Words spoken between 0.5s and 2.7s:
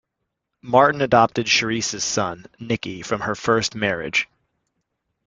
Martin adopted Charisse's son,